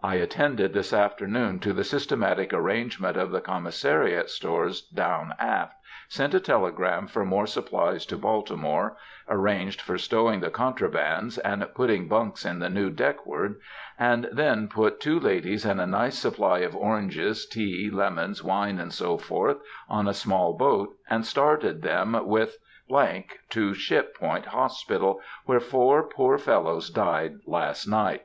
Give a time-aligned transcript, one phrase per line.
[0.00, 5.74] I attended this afternoon to the systematic arrangement of the commissariat stores down aft,
[6.06, 8.96] sent a telegram for more supplies to Baltimore,
[9.28, 13.56] arranged for stowing the contrabands and putting bunks in the new deck ward,
[13.98, 19.04] and then put two ladies and a nice supply of oranges, tea, lemons, wine, &c.,
[19.18, 19.34] &c.
[19.88, 22.58] on a small boat, and started them with——
[23.50, 28.22] to Ship Point Hospital, where four poor fellows died last night.